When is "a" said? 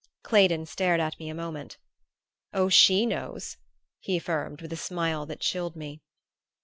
1.29-1.35, 4.73-4.75